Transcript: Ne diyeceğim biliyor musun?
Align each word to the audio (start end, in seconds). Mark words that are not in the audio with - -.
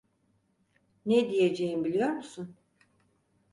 Ne 1.05 1.29
diyeceğim 1.29 1.83
biliyor 1.85 2.09
musun? 2.09 2.55